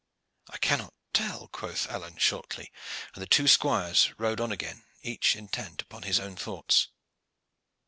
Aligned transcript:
"I 0.49 0.57
cannot 0.57 0.95
tell," 1.13 1.47
quoth 1.49 1.85
Alleyne 1.87 2.17
shortly; 2.17 2.71
and 3.13 3.21
the 3.21 3.27
two 3.27 3.47
squires 3.47 4.11
rode 4.17 4.41
on 4.41 4.51
again, 4.51 4.83
each 5.03 5.35
intent 5.35 5.83
upon 5.83 6.01
his 6.01 6.19
own 6.19 6.35
thoughts. 6.35 6.87